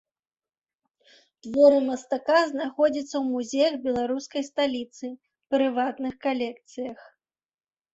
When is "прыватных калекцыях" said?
5.57-7.11